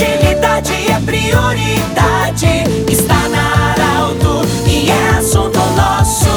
[0.00, 2.64] Agilidade é prioridade.
[2.90, 6.30] Está na Arauto e é assunto nosso.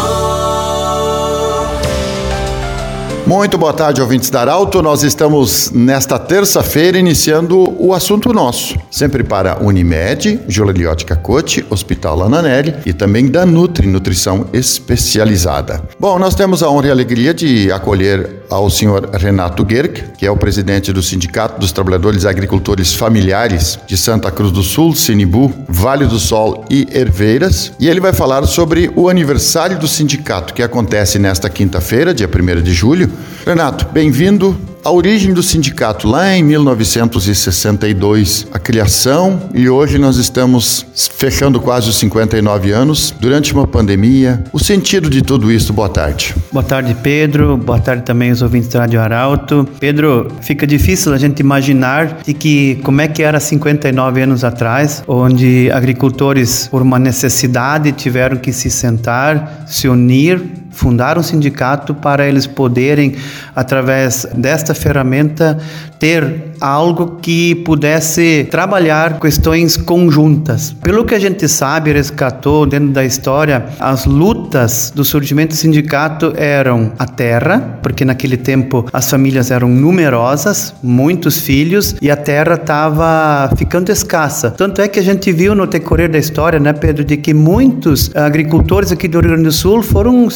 [3.26, 4.82] Muito boa tarde, ouvintes da Arauto.
[4.82, 8.78] Nós estamos nesta terça-feira iniciando o assunto nosso.
[8.92, 15.82] Sempre para Unimed, Joliliote Cacote, Hospital Lananelli e também da Nutri, Nutrição Especializada.
[15.98, 20.26] Bom, nós temos a honra e a alegria de acolher ao senhor Renato Gerck, que
[20.26, 25.52] é o presidente do Sindicato dos Trabalhadores Agricultores Familiares de Santa Cruz do Sul, Sinibu,
[25.68, 27.72] Vale do Sol e Herveiras.
[27.80, 32.62] E ele vai falar sobre o aniversário do sindicato, que acontece nesta quinta-feira, dia 1
[32.62, 33.12] de julho.
[33.46, 40.86] Renato, bem-vindo a origem do sindicato lá em 1962, a criação e hoje nós estamos
[41.18, 44.44] fechando quase os 59 anos durante uma pandemia.
[44.52, 46.36] O sentido de tudo isso, boa tarde.
[46.52, 47.56] Boa tarde, Pedro.
[47.56, 49.68] Boa tarde também aos ouvintes da Rádio Arauto.
[49.80, 55.02] Pedro, fica difícil a gente imaginar de que como é que era 59 anos atrás,
[55.08, 62.28] onde agricultores por uma necessidade tiveram que se sentar, se unir fundar um sindicato para
[62.28, 63.16] eles poderem,
[63.56, 65.58] através desta ferramenta,
[66.00, 70.74] ter algo que pudesse trabalhar questões conjuntas.
[70.82, 76.32] Pelo que a gente sabe, resgatou dentro da história, as lutas do surgimento do sindicato
[76.38, 82.54] eram a terra, porque naquele tempo as famílias eram numerosas, muitos filhos, e a terra
[82.54, 84.50] estava ficando escassa.
[84.50, 88.10] Tanto é que a gente viu no decorrer da história, né, Pedro, de que muitos
[88.16, 90.30] agricultores aqui do Rio Grande do Sul foram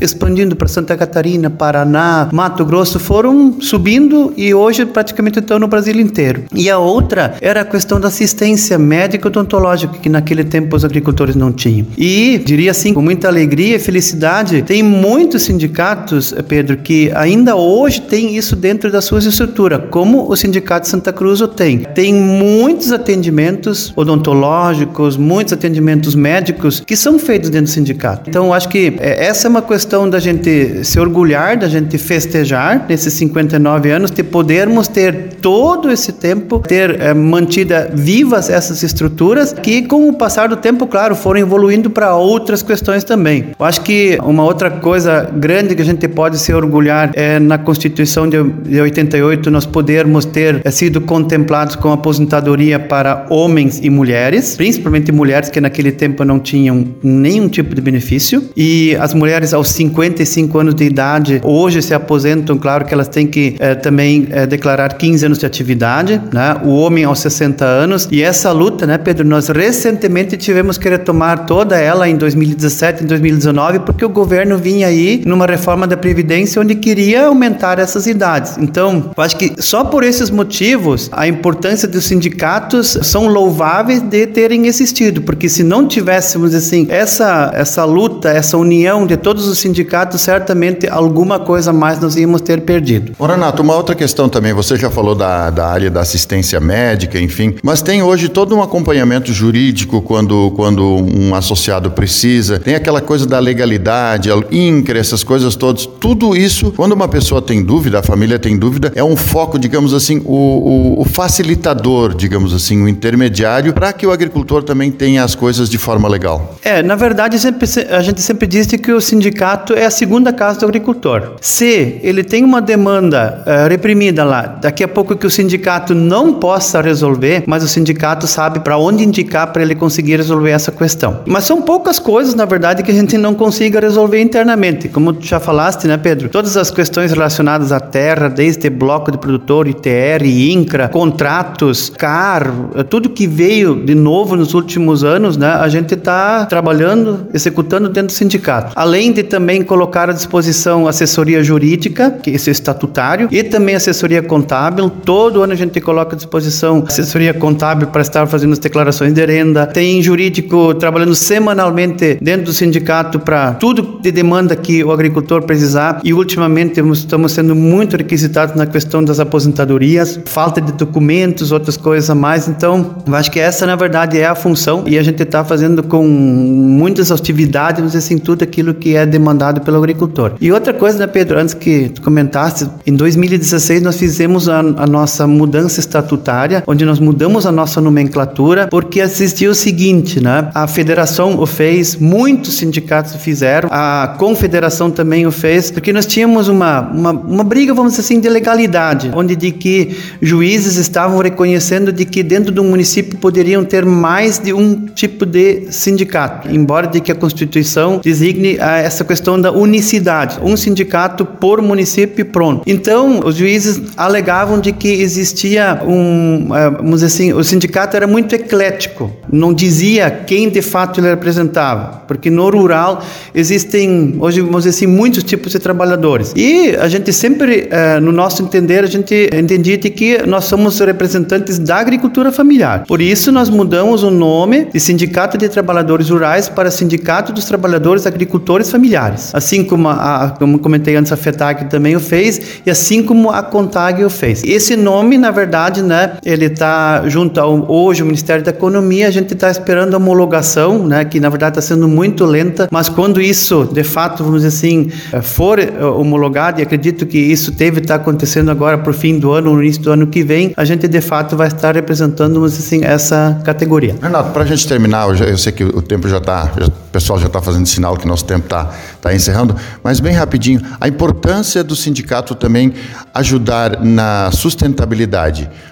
[0.00, 6.00] expandindo para Santa Catarina, Paraná, Mato Grosso, foram subindo e hoje praticamente estão no Brasil
[6.00, 6.44] inteiro.
[6.54, 11.34] E a outra era a questão da assistência médica odontológica, que naquele tempo os agricultores
[11.34, 11.86] não tinham.
[11.96, 18.02] E, diria assim, com muita alegria e felicidade, tem muitos sindicatos, Pedro, que ainda hoje
[18.02, 21.78] tem isso dentro da sua estrutura, como o Sindicato Santa Cruz o tem.
[21.78, 28.28] Tem muitos atendimentos odontológicos, muitos atendimentos médicos que são feitos dentro do sindicato.
[28.28, 32.84] Então, acho que é, essa é uma questão da gente se orgulhar, da gente festejar
[32.88, 35.51] nesses 59 anos, de podermos ter todo
[35.92, 41.14] esse tempo, ter é, mantida vivas essas estruturas, que com o passar do tempo, claro,
[41.14, 43.46] foram evoluindo para outras questões também.
[43.58, 47.58] Eu acho que uma outra coisa grande que a gente pode se orgulhar é na
[47.58, 53.90] Constituição de, de 88 nós podermos ter é, sido contemplados com aposentadoria para homens e
[53.90, 59.52] mulheres, principalmente mulheres que naquele tempo não tinham nenhum tipo de benefício, e as mulheres
[59.52, 64.26] aos 55 anos de idade hoje se aposentam, claro que elas têm que eh, também
[64.30, 66.56] eh, declarar 15 anos de atividade, né?
[66.64, 68.08] O homem aos 60 anos.
[68.10, 73.06] E essa luta, né, Pedro, nós recentemente tivemos que retomar toda ela em 2017, em
[73.06, 78.56] 2019, porque o governo vinha aí numa reforma da previdência onde queria aumentar essas idades.
[78.58, 84.26] Então, eu acho que só por esses motivos a importância dos sindicatos são louváveis de
[84.26, 89.58] terem existido, porque se não tivéssemos assim essa essa luta, essa união de todos os
[89.58, 93.12] sindicatos, certamente alguma coisa mais nós íamos ter perdido.
[93.18, 93.26] Ô
[93.62, 97.82] uma outra questão também, você já falou da, da área da assistência médica, enfim, mas
[97.82, 103.38] tem hoje todo um acompanhamento jurídico quando, quando um associado precisa, tem aquela coisa da
[103.38, 108.56] legalidade, INCRE, essas coisas todas, tudo isso, quando uma pessoa tem dúvida, a família tem
[108.56, 113.92] dúvida, é um foco, digamos assim, o, o, o facilitador, digamos assim, o intermediário, para
[113.92, 116.56] que o agricultor também tenha as coisas de forma legal.
[116.62, 120.32] É, na verdade, sempre, a gente sempre diz que o sindicato sindicato é a segunda
[120.32, 121.36] casa do agricultor.
[121.40, 126.34] Se ele tem uma demanda uh, reprimida lá, daqui a pouco que o sindicato não
[126.34, 131.20] possa resolver, mas o sindicato sabe para onde indicar para ele conseguir resolver essa questão.
[131.24, 134.88] Mas são poucas coisas, na verdade, que a gente não consiga resolver internamente.
[134.88, 136.28] Como tu já falaste, né, Pedro?
[136.28, 142.82] Todas as questões relacionadas à terra, desde bloco de produtor, ITR, INCRA, contratos, CAR, eh,
[142.82, 148.08] tudo que veio de novo nos últimos anos, né, a gente está trabalhando, executando dentro
[148.08, 148.72] do sindicato.
[148.74, 153.74] Além de também também colocar à disposição assessoria jurídica, que esse é estatutário, e também
[153.74, 154.88] assessoria contábil.
[155.12, 159.26] Todo ano a gente coloca à disposição assessoria contábil para estar fazendo as declarações de
[159.26, 159.66] renda.
[159.66, 166.00] Tem jurídico trabalhando semanalmente dentro do sindicato para tudo de demanda que o agricultor precisar.
[166.02, 172.08] E ultimamente estamos sendo muito requisitados na questão das aposentadorias, falta de documentos, outras coisas
[172.08, 172.48] a mais.
[172.48, 175.82] Então, eu acho que essa na verdade é a função e a gente está fazendo
[175.82, 180.32] com muita exaustividade, assim, tudo aquilo que é demandado pelo agricultor.
[180.40, 184.86] E outra coisa, né, Pedro, antes que tu comentasse, em 2016 nós fizemos a, a
[184.86, 190.50] nossa mudança estatutária, onde nós mudamos a nossa nomenclatura, porque existia o seguinte, né?
[190.54, 196.48] A federação o fez, muitos sindicatos fizeram, a confederação também o fez, porque nós tínhamos
[196.48, 201.92] uma, uma, uma briga, vamos dizer assim, de legalidade, onde de que juízes estavam reconhecendo
[201.92, 207.00] de que dentro do município poderiam ter mais de um tipo de sindicato, embora de
[207.00, 212.62] que a Constituição designe essa questão da unicidade, um sindicato por município pronto.
[212.66, 218.06] Então, os juízes alegavam de que existia um, eh, vamos dizer assim, o sindicato era
[218.06, 223.02] muito eclético, não dizia quem de fato ele representava, porque no rural
[223.34, 226.32] existem, hoje vamos dizer assim, muitos tipos de trabalhadores.
[226.36, 231.58] E a gente sempre, eh, no nosso entender, a gente entendia que nós somos representantes
[231.58, 232.84] da agricultura familiar.
[232.86, 238.06] Por isso, nós mudamos o nome de Sindicato de Trabalhadores Rurais para Sindicato dos Trabalhadores
[238.06, 239.34] Agricultores Familiares.
[239.34, 243.42] Assim como, a, como comentei antes, a FETAG também o fez, e assim como a
[243.42, 244.42] CONTAG o fez.
[244.44, 249.10] Esse nome, na verdade, né, ele está junto ao hoje o Ministério da Economia, a
[249.10, 253.20] gente está esperando a homologação, né, que na verdade está sendo muito lenta, mas quando
[253.20, 257.80] isso, de fato, vamos dizer assim, eh, for eh, homologado, e acredito que isso deve
[257.80, 260.64] estar tá acontecendo agora por fim do ano, no início do ano que vem, a
[260.64, 263.94] gente de fato vai estar representando, vamos dizer assim, essa categoria.
[264.02, 266.70] Renato, para a gente terminar, eu, já, eu, sei que o tempo já está, o
[266.90, 268.70] pessoal já está fazendo sinal que nosso tempo está
[269.00, 272.72] tá encerrando, mas bem rapidinho, a importância do sindicato também
[273.14, 274.71] ajudar na sustentabilidade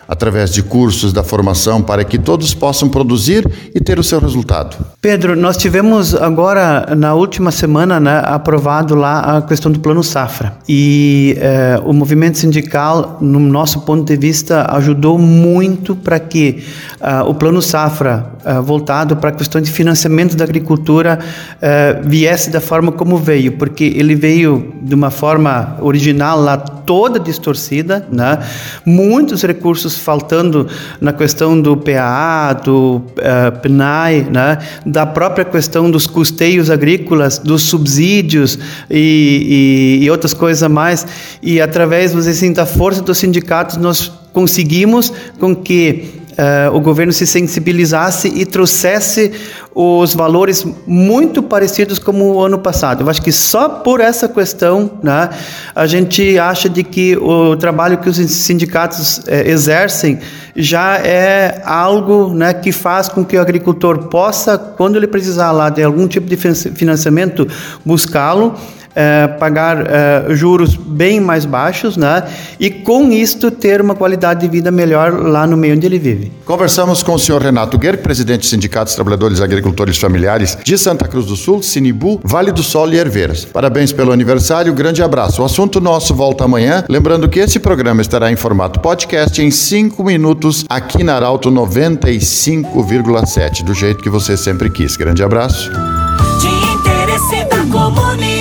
[0.08, 4.76] através de cursos da formação para que todos possam produzir e ter o seu resultado.
[5.00, 10.54] Pedro, nós tivemos agora na última semana né, aprovado lá a questão do plano safra
[10.68, 16.62] e eh, o movimento sindical, no nosso ponto de vista, ajudou muito para que
[17.00, 22.50] uh, o plano safra uh, voltado para a questão de financiamento da agricultura uh, viesse
[22.50, 26.56] da forma como veio, porque ele veio de uma forma original lá
[26.90, 28.40] toda distorcida, né?
[28.84, 30.66] Muitos recursos faltando
[31.00, 34.58] na questão do PAA, do uh, PNAE, né?
[34.84, 38.58] Da própria questão dos custeios agrícolas, dos subsídios
[38.90, 41.06] e, e, e outras coisas a mais.
[41.40, 46.80] E através, vamos dizer assim, da força dos sindicatos, nós conseguimos com que uh, o
[46.80, 49.32] governo se sensibilizasse e trouxesse
[49.74, 53.02] os valores muito parecidos como o ano passado.
[53.02, 55.30] Eu acho que só por essa questão, né,
[55.74, 60.18] a gente acha de que o trabalho que os sindicatos eh, exercem
[60.56, 65.70] já é algo né, que faz com que o agricultor possa, quando ele precisar lá
[65.70, 67.46] de algum tipo de financiamento,
[67.84, 68.56] buscá-lo
[68.94, 72.24] é, pagar é, juros bem mais baixos, né?
[72.58, 76.32] E com isto ter uma qualidade de vida melhor lá no meio onde ele vive.
[76.44, 81.06] Conversamos com o senhor Renato Guerre, presidente do Sindicato dos Trabalhadores Agricultores Familiares de Santa
[81.06, 83.44] Cruz do Sul, Sinibu, Vale do Sol e Herveiras.
[83.44, 85.42] Parabéns pelo aniversário, grande abraço.
[85.42, 86.84] O assunto nosso volta amanhã.
[86.88, 93.62] Lembrando que esse programa estará em formato podcast em cinco minutos aqui na Arauto 95,7,
[93.62, 94.96] do jeito que você sempre quis.
[94.96, 95.70] Grande abraço.
[96.40, 98.39] De interesse da comunidade.